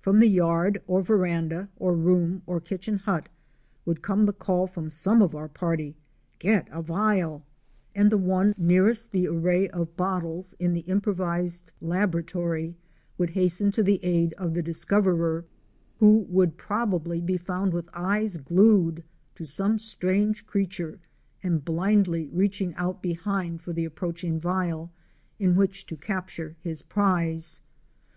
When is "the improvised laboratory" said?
10.72-12.76